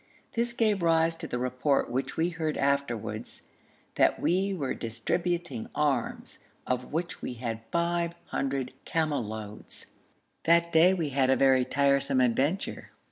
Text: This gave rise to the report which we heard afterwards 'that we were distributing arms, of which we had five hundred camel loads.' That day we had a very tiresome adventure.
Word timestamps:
This 0.33 0.51
gave 0.53 0.81
rise 0.81 1.15
to 1.17 1.27
the 1.27 1.37
report 1.37 1.87
which 1.91 2.17
we 2.17 2.29
heard 2.31 2.57
afterwards 2.57 3.43
'that 3.93 4.19
we 4.19 4.51
were 4.51 4.73
distributing 4.73 5.69
arms, 5.75 6.39
of 6.65 6.91
which 6.91 7.21
we 7.21 7.33
had 7.35 7.61
five 7.71 8.15
hundred 8.29 8.73
camel 8.83 9.23
loads.' 9.23 9.93
That 10.45 10.71
day 10.71 10.95
we 10.95 11.09
had 11.09 11.29
a 11.29 11.35
very 11.35 11.65
tiresome 11.65 12.19
adventure. 12.19 12.89